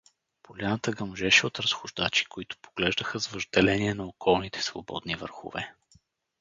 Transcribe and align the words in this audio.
Поляната 0.43 0.91
гъмжеше 0.91 1.47
от 1.47 1.59
разхождачи, 1.59 2.25
които 2.25 2.57
поглеждаха 2.57 3.19
с 3.19 3.27
въжделение 3.27 3.93
на 3.93 4.07
околните 4.07 4.61
свободни 4.63 5.15
върхове. 5.15 5.73